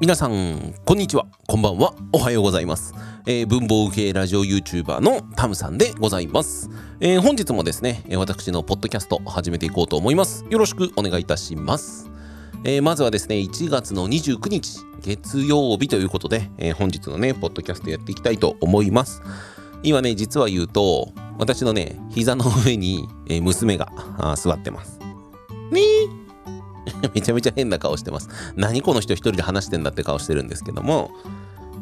[0.00, 1.26] 皆さんこんにちは。
[1.46, 1.94] こんばんは。
[2.10, 2.94] おはようございます、
[3.26, 6.70] えー、文房系ラジオ YouTuber のタムさんでございます、
[7.00, 10.46] えー、本日もですね私のポッドキャスト始めていこうと思います。
[10.48, 12.10] よろしくお願いいたします、
[12.64, 19.20] えー、まずはですね1月の29日月曜日ということで、え本日のねポッドキャストやっていきたいと思います。
[19.82, 23.06] 今ね実は言うと私のね膝の上に、
[23.42, 23.92] 娘が
[24.34, 24.98] 座ってます。
[25.70, 26.19] ねえ
[27.14, 28.28] めちゃめちゃ変な顔してます。
[28.56, 31.10] 何この人一人で話してんだって顔してるんですけども、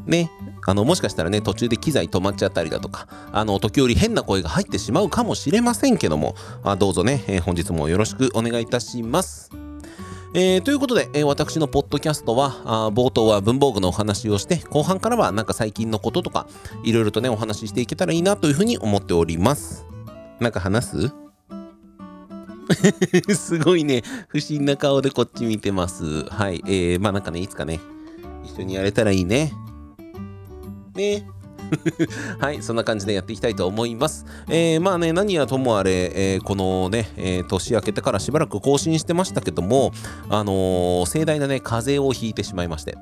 [0.07, 0.31] ね、
[0.67, 9.51] あのもしかしたらね途中で機材止まっちゃったりだとかあの時折変な声が入ってしまうかもしれませんけどもあどうぞね、えー、本日もよろしくお願いいたします。
[10.35, 16.47] えー、ということで、えー、私のポッドキャストはあ冒頭は文房具のお話をして後半からはなんか最近のこととか
[16.85, 19.87] いろいろとねお話ししていけたらいいなというふうに思っております。
[20.39, 21.28] なんか話す？
[23.35, 26.25] すごいね、不審な顔でこっち見てます。
[26.27, 26.63] はい。
[26.67, 27.81] えー、まあなんかね、いつかね、
[28.45, 29.53] 一緒にやれたらいいね。
[30.95, 31.27] ね。
[32.41, 34.25] はい、そんな感じでやっていきたいと思います。
[34.49, 39.93] えー、まあね、何はともあれ、えー、このね、えー、年明けてからしばらく更新してましたけども、
[40.29, 42.97] あの、盛大なね、風邪をひいてしまいまして。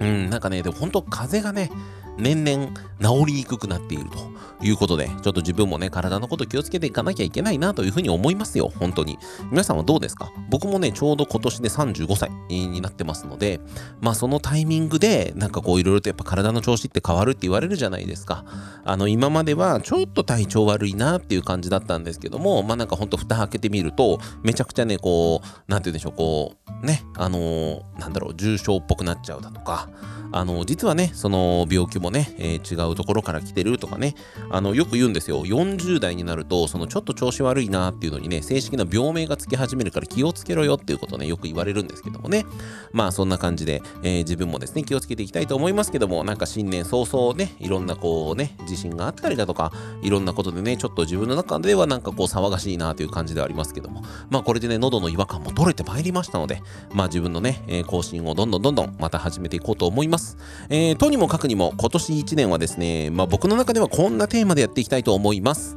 [0.00, 1.70] うん、なんかね、でも本当風邪がね、
[2.18, 2.68] 年々
[3.00, 4.18] 治りにくくなっていると
[4.64, 9.18] いうことで、ちょっと自分もね、体のこと気をつけていかなきゃいけないなというふうに思いますよ、本当に。
[9.50, 10.32] 皆さんはどうですか？
[10.50, 13.60] 僕もね、ちょうど今年で35歳になってますので、
[14.00, 18.44] まあそのタイミングで、なんかこういろいろとやっぱ体の調子って変わるって言われるじゃないですか。
[18.84, 29.88] あの、今まではちょっと体調悪いなっていう感じだったんですけども、まあなんかほんと蓋開けてみると、めちゃくちゃね、こう、なんて言うんでしょう、こう、ね、あのー、なんだろう、重症っぽくなっちゃうだとか、
[30.30, 34.14] あの実はねその病気もね、えー、違うところから来てるとかね。
[34.50, 35.44] あのよく言うんですよ。
[35.44, 42.46] 40代になるとそのちょっと調子悪いなっていうのにね正式な病名がつき始めるから気をつけろよっていうことねよく言われるんですけどもね。
[42.92, 54.02] まあそんな感じで、えー、自分もですね気をつけていきたいと思いますけどもなんか新年早々ねいろんなこうね自信があったりだとかいろんなことでねちょっと自分の中ではなんかこう騒がしいなという感じではありますけども。
[54.30, 60.36] まあこれでね喉の違和感も取れてまいりましたのでまあ自分のね、えー、更新をどんどんどんどんまた始めていこうと思います。
[60.68, 65.74] えー、とにもかくにも今今年1年はですね、まあ、僕の中ではこんなテーマでやっていきたいと思います。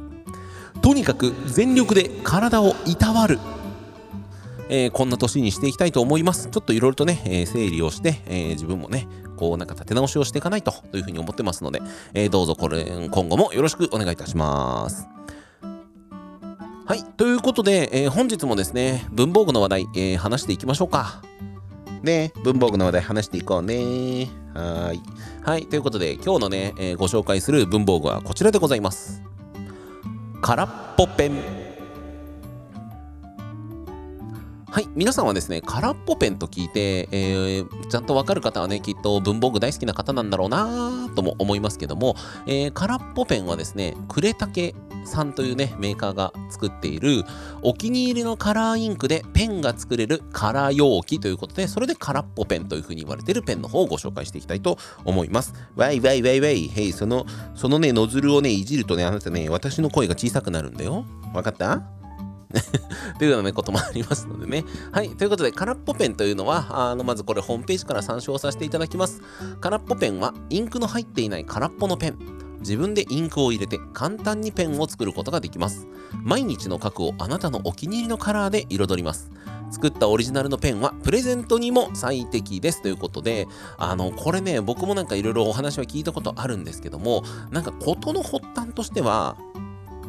[0.82, 3.38] とにかく全力で体をいたわる。
[4.68, 6.50] えー、こんな年にしていきたいと思います。
[6.50, 9.08] ちょっといろいろとね、えー、整理をして、えー、自分もね、
[9.38, 11.80] こうなんか立て直しをしていかないとというふうに思ってますので、
[12.12, 15.08] えどうぞこれ今後もよろしくお願いいたします。
[16.84, 21.22] はい、ということで、え本日もですね、文房具の話題、え話していきましょうか。
[22.02, 24.28] ね、文房具の話題話していこうね。
[24.54, 25.00] はい。
[25.42, 25.66] はい。
[25.66, 29.22] ということで、今日のね、えー、ご紹介する文房具はこちらでございます。
[30.40, 31.71] 空っぽペン。
[34.72, 34.88] はい。
[34.94, 42.16] 皆さんはですね、空っぽペンと聞いて、えー、ちゃんとわかる方はね、きっと文房具大好きな方なんだろうなとも思いますけども、
[42.46, 44.74] えー、空っぽペンはですね、呉竹
[45.04, 47.22] さんというね、メーカーが作っている
[47.60, 55.52] お気に入りのカラーインクでペンが作れるカラー容器ということで、それで空っぽペンというふうに言われているペンの方をご紹介していきたいと思います。
[55.76, 61.04] わいわいわいわい、へい、その、そのね、ノズルをね、いじるとね、あなたね、私の声が小さくなるんだよ。
[61.34, 61.82] わかった？
[63.18, 64.64] というような、こともありますのでね。
[64.92, 65.10] はい。
[65.10, 69.20] ということで、空っぽペンというのは、あのまずこれホームページから参照させていただきます。
[69.60, 72.42] 空っぽペンは、インクの入っていない空っぽのペン。
[72.62, 75.88] 自分でインクを入れて簡単にペンを作ることができます
[76.22, 79.32] 毎日の書くをあなたのお気に入りのカラーで彩ります
[79.72, 83.48] 作ったオリジナルのペンはプレゼントにも最適ですということで
[83.78, 89.36] あのこれね僕もなんかいろいろお話は聞いたことあるんですけどもなんか事の発端としては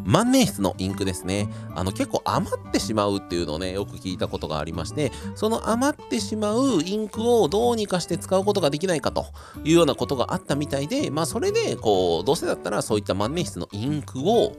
[0.05, 1.49] 万年筆のインクですね。
[1.75, 9.25] あの結構余ってしまうっていうのをね、よく聞いたことがありまして、その余ってしまうインクをどうにかして使うことができないかと
[9.63, 14.55] いうようなことがあったみたいで、まあそれで、こう、どうせだったらそういった万年筆のインクを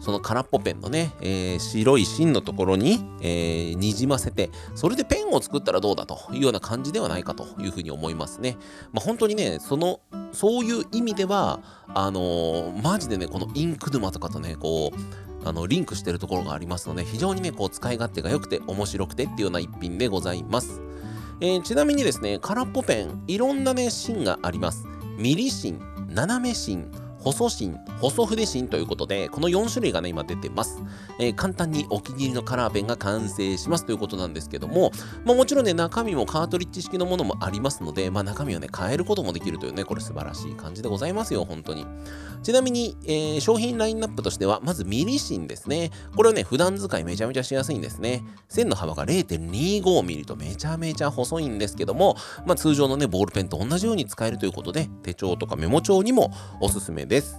[0.00, 8.56] その空っぽペンのね、えー、白い芯のところに、えー、にじませて、それでペンを作ったらどうだというような感じではないかというふうに思いますね。
[8.92, 10.00] まあ、本当にね、その、
[10.32, 11.60] そういう意味では、
[11.94, 14.98] あのー、マジでね、このインク沼とかとね、こう、
[15.44, 20.82] あのリンクしてるところがありますので、非常にね、こう使い勝手が良くて面白くてっていうような一品でございます。
[21.40, 24.86] えー、ちなみにですね、空っぽペン、いろんなね、芯があります。
[25.16, 30.80] ミリ芯、斜め芯、細芯、細筆芯ということで、この4種類がね、今出てます。
[31.18, 34.92] えー、簡単にお気に入りのカラーペンが完成しますということなんですけども、
[35.24, 41.86] まあ、もちろんね、中身もカートリッジ式のものもありますので、まあ、中身をね、変えることもできるというね、これ素晴らしい感じでございますよ、本当に。
[42.42, 45.90] ちなみに、えー、商品ラインナップとしては、まずミリ芯ですね。
[46.14, 48.22] これはね、普段使いめちゃめちゃしやすいんですね。
[48.48, 52.16] 線の幅が0.25ミリとめちゃめちゃ細いんですけども、
[52.46, 56.30] まあ、通常のね、ボールペンと同じように使えるということで、手帳とかメモ帳にも
[56.60, 57.17] おすすめです。
[57.18, 57.36] です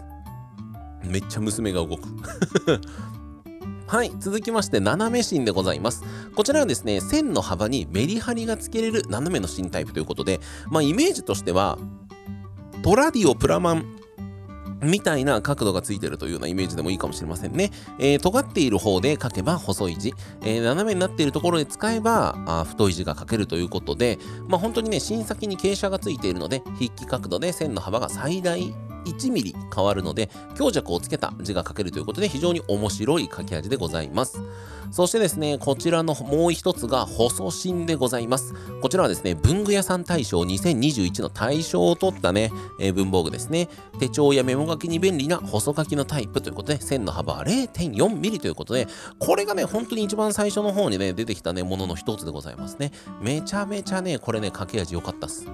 [1.04, 2.04] めっちゃ娘が動く
[3.88, 6.04] はい、続きまして、斜め芯でございます。
[6.36, 10.40] こちらはですね、線の幅にメリハリがつけれる斜めの芯タイプということで、
[10.70, 11.80] まあ、イメージとしては、
[12.84, 14.00] トラディオプラマン
[14.84, 17.72] みたいな角度がついてるというようなイメージでもいいかもしれませんね。
[17.98, 28.74] えー、尖っている方で書けば細い字、えー、斜めになっているところで使えばあ太い字が書けるということで、まあ、本当にね、芯先に傾斜がついているので、筆記角度で線の幅が最大
[29.10, 34.42] 1ミリ変わるので強弱をつけた字が書けるということで非常に面白い書き味でございます。
[34.92, 38.54] そしてですね、こちらのもう一つが細芯でございます。
[38.82, 43.70] こちらはですね、文具屋さん大賞2021の大賞を取ったね、えー、文房具ですね。
[44.00, 48.88] 手帳やメモ書きに便利な細書きのタイプということで、線の幅は0.4ミリということで、
[49.20, 52.92] これがね、本当に一番最初の方にね、出てきたね、ものの一つでございますね。
[53.22, 55.48] めちゃめちゃね、これね、書き味良かったっす。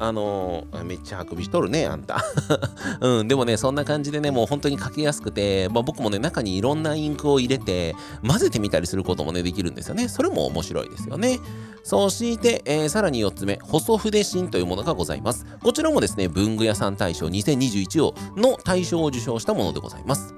[0.00, 2.24] あのー、めっちゃあくびしとるね、あんた。
[3.00, 7.96] うん、でもね、そんな感じでね、もう本当に書きやすくて、まあ、僕もね、中にいろんなインクを入れて、
[8.26, 10.08] 混ぜてみたたりすることもね、できるんですよね。
[10.08, 11.40] それも面白いですよね。
[11.82, 15.46] そして、えー、さらに4つ目、細筆芯というものがございます。
[15.62, 20.34] こちらもですね、文具屋さん大賞2021をの大賞を受賞したものでございます。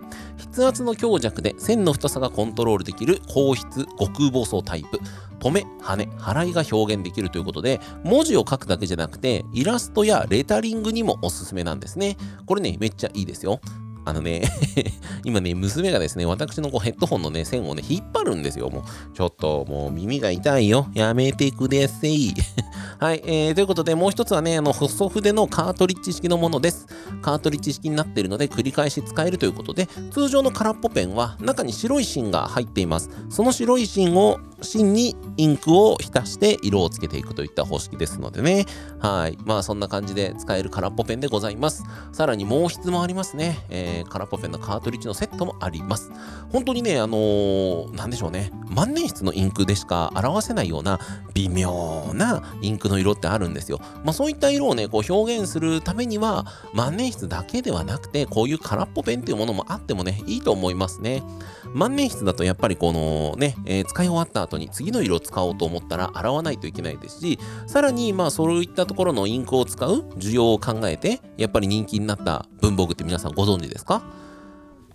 [0.53, 4.99] 筆圧の強弱で線の太さがコントロールできる硬筆極細タイプ。
[5.39, 12.17] 止め、羽、払いが表現できるということで、文字を書くだけじゃなくて、イラストやレタリングにもおすすめなんですね。
[12.47, 13.61] これね、めっちゃいいですよ。
[14.11, 14.43] あのね
[15.25, 18.69] 今ね、娘がですね、私のこうヘッドホンのね、線をね、引っ張るんですよ。
[18.71, 18.83] もう、
[19.15, 20.89] ちょっと、もう耳が痛いよ。
[20.95, 22.35] やめてください。
[23.01, 26.87] はい、えー、ということで、もう一つはね、あの、細筆のカートリッジ式のものです。
[27.23, 33.09] カートリッジ式になっているので、繰り返し使えるということで、通常の空っぽペンは、中に白い芯が入っています。
[33.31, 38.67] その白い芯を芯にインクを浸して色をつけていくといった方式ですのでね。
[38.99, 39.39] はい。
[39.45, 41.85] まあそんな感じで使える空っぽペンでございます。
[42.13, 43.65] さらに毛筆もありますね。
[43.71, 46.11] えー、空っぽペンのカートリッジのセットもあります。
[46.53, 48.51] 本当にね、あのー、なんでしょうね。
[48.69, 51.01] 万年筆のインクでしか表せないような
[51.35, 53.81] 微妙なインクの色ってあるんですよ。
[54.05, 56.45] まあそういった色をね、こう表現するためには
[56.75, 61.23] 万年筆だけではなくて、こういう空っぽペンっていうものもあってもね、いいと思いますね。
[61.75, 74.03] 万年筆だとやっぱりこのね、えー、使い終わった後に次の色を使おうと思ったら洗わないといけないですし、さらにまあそういったところのインクを使う需要を考えて、やっぱり人気になった文房具って皆さんご存知ですか？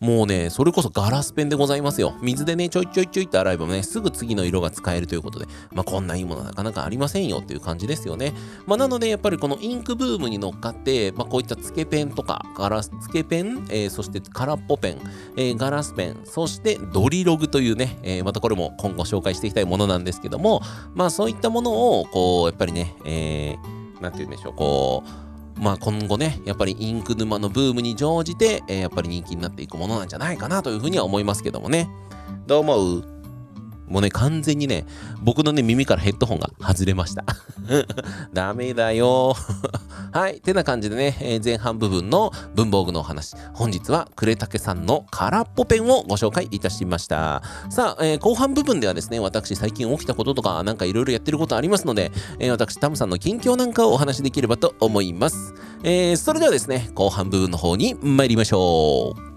[0.05, 2.13] もうね、それこそガラスペンでございますよ。
[2.21, 8.35] 水でね、ちょいちょいちょいって洗えばね、すぐ次の色が使えるということで、まあこんないいものはなかなかありませんよっていう感じですよね。
[8.67, 14.99] まあなので、やっぱりこのインクブームに乗っかって、まあこういったつけペンとか、ガラス、つけペン、えー、そして空っぽペン、
[15.37, 20.61] えー、ガラスペン、そしてドリログというね、えー、またこれも今後紹介していきたいものなんですけども、
[20.93, 25.24] まあそういったものを、こう、やっぱりね、えー、なんて言うんでしょう、こう、
[25.57, 31.89] まあ今後ね、やっぱりインク沼のブームに乗じて、えー、やっぱり人気になっていくものなんじゃないかなというふうには思いますけどもね。
[32.45, 33.14] どう思う？
[33.87, 34.85] もうね、完全にね、
[35.21, 37.23] 僕のね、耳からヘッドホンが外れました。
[38.33, 39.35] ダメだよ。
[40.11, 40.39] はい。
[40.39, 43.35] てな感じでね、えー、前半部分の文房具のお話。
[43.53, 47.41] 本日は、呉竹さんの空っぽペンをご紹介いたしました。
[47.69, 55.53] さあ、えー、後半部分ではですね、私最近起きたこととか、なんかいろいろやってることありますので、えー、私、タムさんの近況なんかをお話しできればと思います。
[55.83, 59.34] えそれではですね、後半部分の方に参りましょう。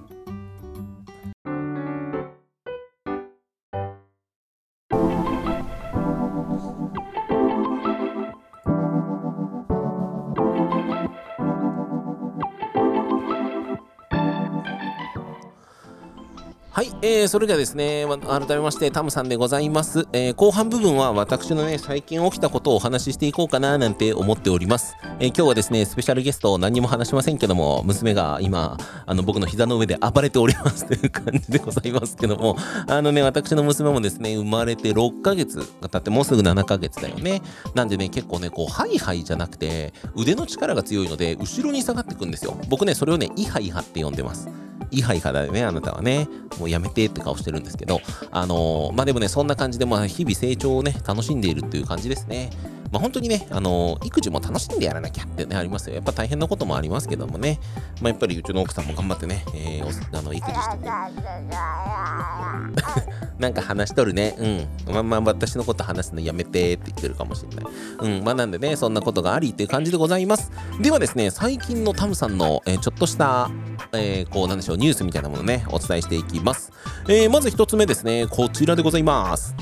[17.29, 20.09] ー、それではですね、改めましてタムさんでございます。
[20.13, 24.97] えー、後半部分は私のね、最近起きたことをお話ししていこうかななんて思っております。
[25.21, 32.57] えー、今日はですね、スペシャルゲスト何も話しませんけども、娘が今、あの僕の膝の上で暴れております という感じでございますけども、
[32.89, 37.43] あのね、私の娘もですね、生まれて6ヶ月が経ってもうすぐ7ヶ月だよね。
[37.75, 42.57] なんでね、結構ね、こう、ハイハイじゃなくて、腕の力が強いので、後ろに下がってくんですよ。
[42.69, 44.49] 僕ね、それをね、イハイハって呼んでます。
[44.91, 46.29] イハイハだよね、あなたはね。
[46.59, 52.51] もうやめてって顔してるんですけど、あのー、まあでもね、そんな感じで、まあ日々成長をね、楽しんでいるっていう感じですね。
[52.91, 55.97] まあ、本当にね、あの育児も楽しんでやらなきゃってね、ありますよ。
[55.97, 57.61] やっぱ大変なこともありますけどもね、
[58.01, 60.89] まあ、やっぱりうちの奥さんも頑張ってね、えー、あの育児してて。
[63.39, 64.35] なんか話しとるね。
[64.39, 64.47] う
[64.91, 64.93] ん。
[64.93, 67.67] まあまあ私のこと話すのやめてって言ってるかもしれない。
[68.01, 68.25] うん。
[68.25, 70.51] まあなんでね、そんなことがありっていう感じでございます。
[70.81, 73.51] ではですね、最近のタムさんの、えー、ちょっとした、
[73.93, 76.73] えー、こうなんでしょう、ニュースみたいなものね、お伝えしていきます。
[77.09, 79.55] えー、まず一つ目ですね、こちらでございます。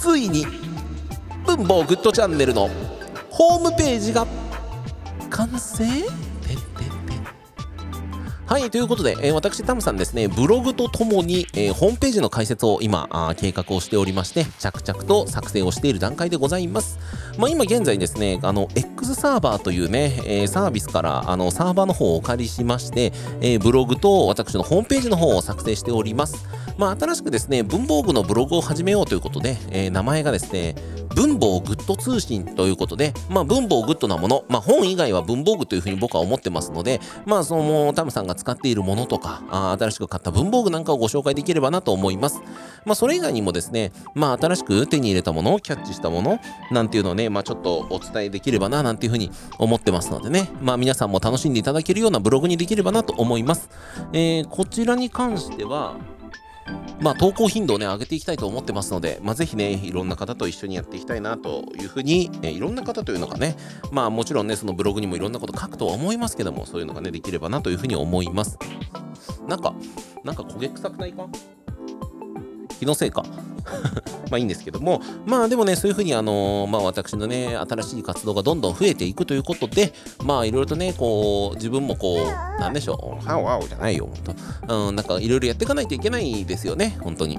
[0.00, 0.46] ついに、
[1.46, 2.68] 文房グッドチャンネルの
[3.30, 4.26] ホームページが
[5.30, 5.84] 完成
[8.50, 16.98] はい、ということで、えー、私、タムさんですね、ブログとともに、えー、ホームページの開設を今あ、計画をしておりまして、着々と作成をしている段階でございます。
[17.38, 26.44] まあ、今現在ですね、あの、X サーバーというね、えー、サービスから、あの、サーバーの方をお借りしまして、えブログと私のホームページの方を作成しております。
[26.80, 30.74] まあ、新しくですね、文房具のブログを始めようということで、え名前がですね、
[31.14, 42.40] 文房グッド通信ということで、まあ、文房グッドなもの、まあ、本以外は文房具というふうに僕は思ってますので、まあ、その、タムさんが使っているものとか、あ新しく買った文房具なんかをご紹介できればなと思います。
[42.86, 46.38] まあ、それ以外にもですね、まあ、新しく手に入れたもの、キャッチしたもの、
[46.70, 53.68] なんていうのをね、まあ、ちょっとお伝えできればな、なんていうふうに思ってますのでね、まあ、皆さんも楽しんでいただけるようなブログにできればなと思います。
[54.14, 55.96] えー、こちらに関しては、
[57.00, 63.56] まあ、投稿頻度をね、上げていきたいと思ってますので、まあ、ぜひね、いろんな方と一緒にやっていきたいなというふうに、え、いろんな方というのがね、
[63.90, 68.58] まあ、もちろんね、そのブログにもいろんなこと書くとは思いますけども、そういうのがね、できればなというふうに思います。
[69.48, 69.74] なんか、
[70.24, 71.26] なんか焦げ臭くないか？
[72.78, 73.24] 気のせいか？
[74.30, 79.92] まあいいんですけども、まあでもね、そういうふうに、あの、まあ私のね、新しい活動がどんどん増えていくということで、
[80.24, 84.34] まあいろいろとね、こう、自分もこう、なんでしょう、ハオハオじゃないよ、本
[84.68, 87.38] 当うん、なんかいろいろやっていかないといけないですよね、本当に。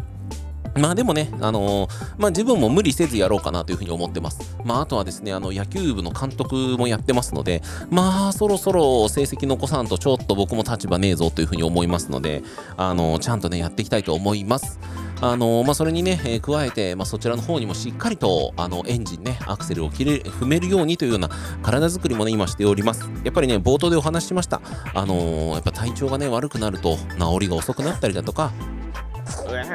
[0.76, 4.58] まあでもね、あのー、まあ自分も無理せずやろうかなというふうに思ってます。
[4.64, 12.44] まああとはですね、あの野球部の監督もやってますので、まあそろそろ成績残さんとちょっと僕も立場ねえぞというふうに思いますので、
[12.78, 14.80] あのー、ちゃんとね、やっていきたいと思います。
[15.24, 21.30] あのまあ、それにね、えー、加えて、まあ、そちらの方にもしっかりとあのエンジンね、アクセルを切れ踏めるようにというような
[21.62, 23.08] 体作りもね、今しております。
[23.24, 24.62] やっぱりね、冒頭でお話ししました。
[24.96, 28.52] あのー、やっぱ体調がね、悪くなると治りが遅くなったりだとか、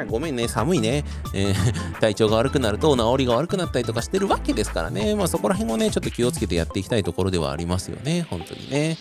[0.07, 1.53] ごめんね、寒いね、えー、
[1.99, 8.97] 体調が悪くなると治りが悪くなったりとかしてるわけですからね、まあ、そこら辺をね、ちょっと気をつけてやっていきたいところではありますよね、本当にね。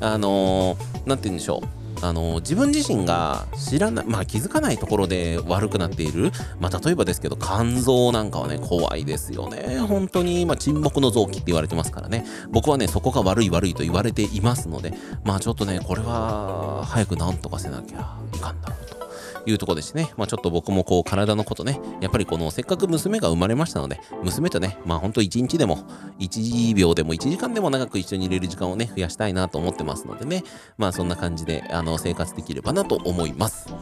[0.00, 1.86] あのー、なんて言うんでしょう。
[2.02, 9.78] あの自分自身が知らない、まあ、気づかないところで悪くなっている、まあ、例えばですけど肝臓なんかはね怖いですよね。
[9.78, 12.24] 本当に、まあ、沈黙の臓器って言われてますからね。
[12.50, 14.92] 僕はねそこが悪い悪いと言われていますので
[15.24, 19.05] まあちょっとねこれは早くなんとかせなきゃいかんだろうと。
[19.46, 20.12] いうとこですね。
[20.16, 25.78] まあちょっと僕もこう体のことね、やっぱりこのせっかく娘が生まれましたので、娘とね、まあほんと1日でも、
[26.18, 30.42] 1秒でも1時間でも長く一緒にいれる時間をね、増やしたいなと思ってますのでね、
[30.76, 33.72] まあそんな感じで、あの、生活できればなと思います。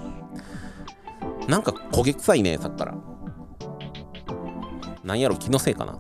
[1.49, 2.95] なんか焦げ臭いね、さっきから。
[5.03, 5.99] なんやろ、気のせいかな。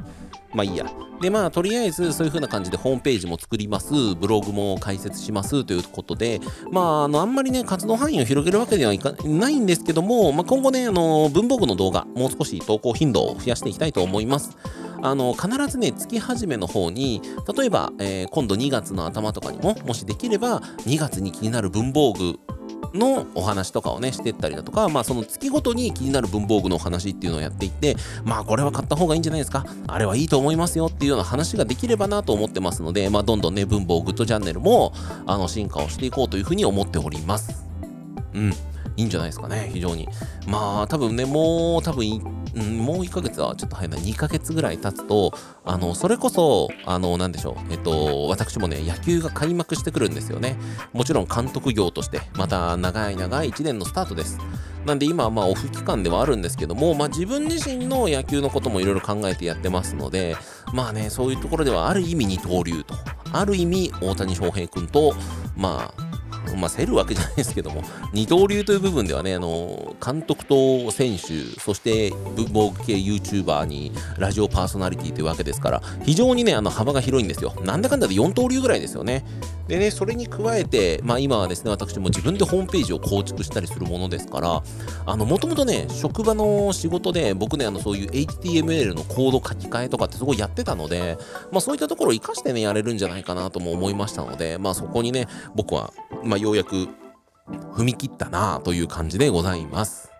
[0.54, 0.86] まあいいや。
[1.20, 14.56] で、まあ、とりあえずそういう風な感じでホームページも作ります、ブログも開設しますということで、まあ、あの、あんまりね、活動範囲を広げるわけではいかないんですけども、まあ、今後ね、あの、文房具の動画、もう少し投稿頻度を増やしていきたいと思います。
[15.02, 17.20] あの、必ずね、月始めの方に、
[17.56, 22.38] 例えば、えー、今度2月の頭とかにも、もしできれば、2月に気になる文房具
[22.94, 34.92] のお話とかをね、してったりだとか、まあその月ごとに気になる文房具のお話っていうのをやっていって、まあこれは買った方がいいんじゃないですか、あれはいいと思いますよっていうような話ができればなと思ってますので、まあどんどんね、文房グッドチャンネルも、
[35.26, 37.66] あの、進化をしていこうというふうに思っております。
[38.32, 38.54] うん。
[38.96, 40.08] いいんじゃないですかね、非常に。
[40.46, 42.22] まあ、多分ね、もう、多分、
[42.54, 45.32] うん、もう1ヶ月はちょっと早いな、2ヶ月ぐらい経つと、
[45.64, 50.56] あの、それこそ、あの、なんでしょう、えっと、私もね、野球が開幕してくるんですよね。
[50.92, 54.38] もちろん監督業として、また長い長い1年のスタートです。
[54.86, 60.36] なんで今はまあオフ期間ではあるんですけども、まあ自分自身の野球のこともいろいろ考えてやってますので、
[60.72, 62.94] まあね、そういうところではある意味二刀流と、
[63.32, 65.14] ある意味大谷翔平君と、
[65.56, 66.03] まあ、
[66.56, 67.82] まあ、競るわけじゃないですけども、
[68.12, 77.54] 二刀流という部分ではね、あの、監督と選手、そして文房具系 YouTuber にラジオパーソナリティというわけですから、非常にね、あの幅が広いんですよ。
[77.64, 79.24] なんだかんだで4刀流ぐらいですよね。
[79.68, 84.62] でね、それに加えて、まあ今はですね、私も自分でホームページを構築したりするものですから、
[85.06, 91.16] あの、もともとね、職場の仕事で、僕ね、あの、そういう HTML のコード書き換えとかってすごいやってたので、
[91.50, 95.92] まあそういったところを活かしてね、やれるんじゃないかなとも思いましたので、まあそこにね、僕は、
[96.22, 96.88] まあようやく
[97.74, 100.10] 踏み切ったなという感じでございます。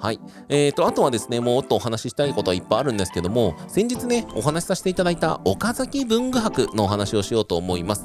[0.00, 0.20] はい。
[0.48, 8.04] えーと、あとはですね、もっとお話ししたいことはいっぱいあるんですけども、先日ね、お話しさせていただいた岡崎文具博のお話をしようと思います。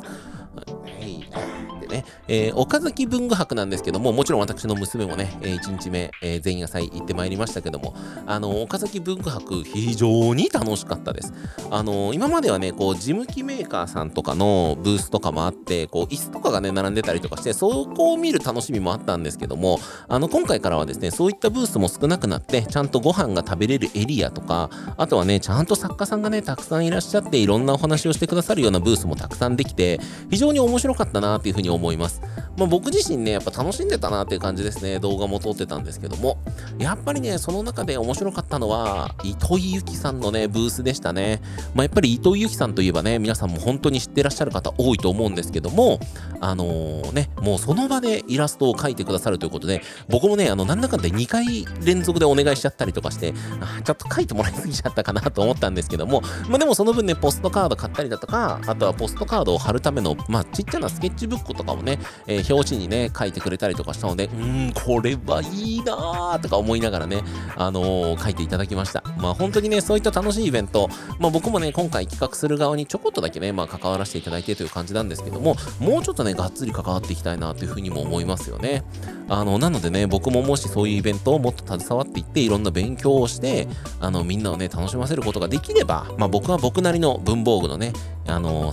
[1.90, 7.94] ね、えー、岡崎文具博なんですけども、もちろん私の娘もね、えー、1日目、えー、前夜祭行ってまいりましたけども、
[8.26, 11.34] あの、岡崎文具博、非常に楽しかったです。
[11.70, 32.22] あの、今まではね、こう、事務機メーカーさんとかのブースとかもあって、こう、椅子とかがね、並んでたりとかして、そこを見る楽しみもあったんですけども、あの、今回からはですね、そういったブースも少なくなって、ちゃんとご飯が食べれるエリアとか、あとはね、ちゃんと作家さんがね、たくさんいらっしゃって、いろんなお話をしてくださるようなブースもたくさんできて、非常に面白かったなっていうふうに思思います。
[32.58, 35.00] まあ、僕自身ね、やっぱ楽しんでたなっていう感じですね。
[35.00, 36.38] 動画も撮ってたんですけども。
[36.78, 41.42] やっぱりね、その中で面白かったのは、糸井由紀さんのね、ブースでしたね。
[41.74, 46.00] まあ、やっぱり糸井由紀さんといえばね、皆さんも本当に知ってらっしゃる方多いと思うんですけども、
[46.42, 67.24] あのー、ね、もうその場でイラストを描いてくださるということで、僕もね、あの、なんだかんで2回連続でお願いしちゃったりとかして、あちょっと描いてもらいすぎちゃったかなと思ったんですけども、まあ、でもその分ね、ポストカード買ったりだとか、あとはポストカードを貼るための、まあ、ちっちゃなスケッチブックとかもね、えー、表紙にね、書いてくれたりとかしたので、うーん、これはいいなーとか思いながらね、
[67.56, 69.04] あのー、書いていただきました。
[69.18, 78.84] まあ本当にね、そういった楽しいイベント、まあ僕もね、今回企画する側にちょこっとだけね、まあ関わらせていただいてという感じなんですけども、もうちょっとね、がっつり関わっていきたいなというふうにも思いますよね。
[79.28, 83.68] あの、なのでね、僕ももしそういうイベントをもっと携わっていって、いろんな勉強をして、
[84.00, 87.94] あの、みんなをね、楽しませることができれば、まあ僕は僕なりの文房具のね、
[88.28, 88.72] あの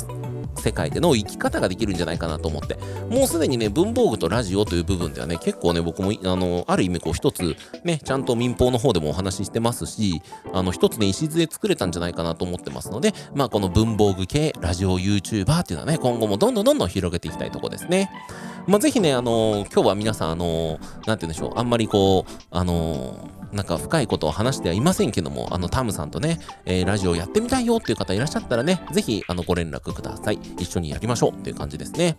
[0.57, 2.77] 世界での生き方ができるんじゃないかなと思って、
[3.09, 10.23] もうすでにね、文房具とラジオという部分ではね、結構ね、僕も、あの、ある意味こう一つ、ね、ちゃんと民放の方でもお話ししてますし、
[10.53, 18.11] あの、一つね、礎作れたんじゃないかなと思ってますので、まあ、この文房具系ラジオ YouTuber っていうのはね、今後もどんどんどんどん広げていきたいとこですね。
[18.67, 30.39] まあ、ぜひね、あのー、今日は皆さん、あのー、なんて言うんでしょう、あんまりこう、あのー、なんか深いことを話してはいませんけども、あの、タムさんとね、えー、ラジオやってみたいよっていう方いらっしゃったらね、ぜひ、あの、ご連絡ください。
[30.59, 32.19] 一緒にやりましょうっていう感じですね。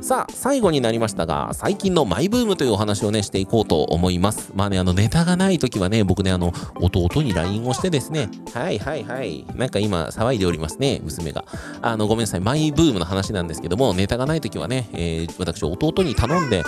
[0.00, 4.52] さあ、最後になりましたが、最近のマイブームというお話をね、していこうと思います。
[4.54, 11.46] まあね、あの、ネタがない時はね、僕ね、あの、弟に LINE をしてですね、はいはいはい、なんか今、騒いでおりますね、娘が。
[11.80, 16.64] あの、ごめんなさい、マイブームの話なんですけども、ネタがない時はね、えー、私、弟に頼んで、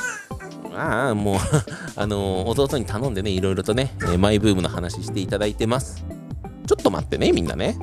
[0.76, 1.36] ああ、もう
[1.96, 6.04] あの、弟に頼んでね、いろいろとね、えマイブームの話していただいてます。
[6.66, 7.78] ちょっと待ってね、みんなね。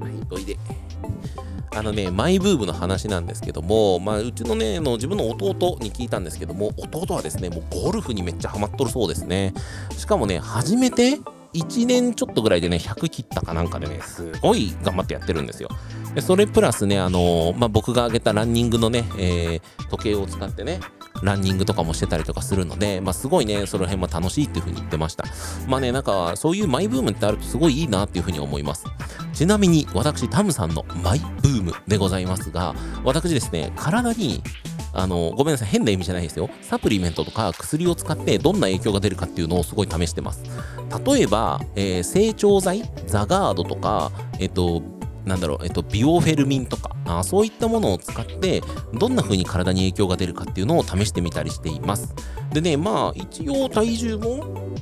[0.00, 0.56] はい、おいで。
[1.76, 9.52] あのね、マイブームの話なんですけども、まあ、うちのね、の自分の弟に聞いたんですけども、弟はですね、もうゴルフにめっちゃハマっとるそうですね。
[9.96, 11.18] しかもね、初めて
[11.54, 15.68] 1年ちょっとぐらいでね、100切ったかなんかでね、すごい頑張ってやってるんですよ。
[16.14, 20.80] でそれプラスね、あのー、まあ、僕が挙げたランニングのね、えー、時計を使ってね、
[21.22, 25.24] ランニングとかもしてたりとかするので、まあ、すごいね、その辺も楽しいっていう風に言ってました。
[25.68, 28.84] まあね、なんか、そういうマイブームってあるとすごいいいなっていう風に思います。
[29.32, 32.74] ちなみに、私、タムさんのマイブームでございますが、
[33.04, 34.42] 私ですね、体に
[34.96, 36.48] あの、ごめんなさい、変な意味じゃないですよ。
[36.62, 40.44] サプリメントとか薬を使ってどんな影響が出るかっていうのをすごい試してます。
[41.04, 44.82] 例えば、えー、成長剤、ザガードとか、えっと、
[45.24, 52.14] なんだろう、えっと、ビオフェルミンとかあ、そういったものを使って、どんな風に体に影響が出るかっていうのを試してみたりしています。
[52.52, 54.74] でね、まあ、一応体重も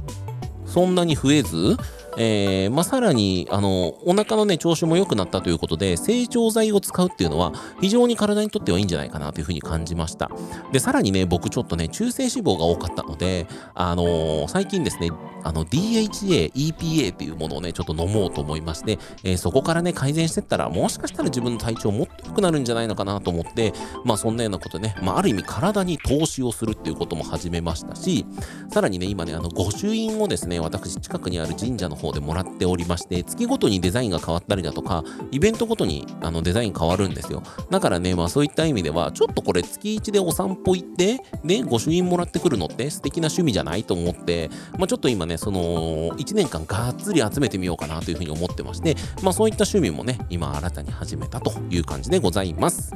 [0.67, 1.77] そんなに増えず、
[2.19, 10.31] えー、まあ、さらに、あの、お腹のね、調子も良くなったということで、成長剤を使うっていうのは、非常に体にとってはいいんじゃないかなというふうに感じました。
[10.73, 15.11] で、さらにね、僕ちょっとね、中性脂肪が多かったので、あのー、最近ですね、
[15.45, 23.73] あの、DHA、EPA っていうものをね、ちょっと飲もうと思いまして、えー、そこからね、改善してったら、もしかしたら自分の体調もっと良くなるんじゃないのかなと思って、
[24.05, 28.27] まあ、そんなようなことね、まあ、ある意味体に投資をするっていうことも始めましたし、
[28.71, 37.43] さらにね、今ね、あの、御朱印をですね、私、近くにある神社の方でもらっておりまして、月ごとにデザインが変わったりだとか、イベントごとにあのデザイン変わるんですよ。
[37.71, 52.95] だからね、まあそういった意味では、ちょっとこれ月1でお散歩行って、で、御朱印もらってくるのって素敵な趣味じゃないと思って、まあちょっと今ね、その、1年間がっつり集めてみようかなというふうに思ってまして、まあそういった趣味もね、今新たに始めたという感じでございます。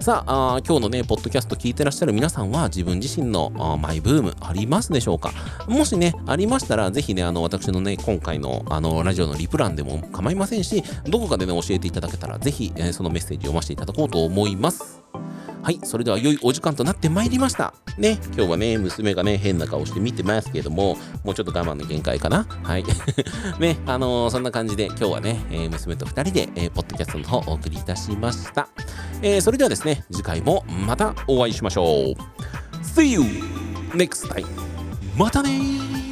[0.00, 5.32] さあ、あ今日のね、ポッドキャスト聞いてらっしゃる皆さんは、自分自身のマイブームありますでしょうか？
[5.68, 15.02] もしね、ありましたら、ぜひね、あの、私のね、今回の、あの、ラジオのリプランでも構いませんし、どこかでね、教えていただけたら、ぜひ、えー、そのメッセージ読ませていただこうと思います。
[15.62, 17.74] はい、それでは良いお時間となってまいりました。
[17.98, 22.46] ね、今日はね、娘がね、変な顔して見てますけども、もうちょっと我慢の限界かな。
[22.62, 22.84] はい。
[23.58, 28.68] ね、あのー、そんな感じで今日はね、えー、娘と2人で、えー、ポッドキャストの方をお送りいたしました。
[29.22, 32.14] えー、それではですね、次回もまたお会いしましょう。
[32.82, 33.66] See you!
[33.96, 34.46] next time
[35.16, 36.05] またね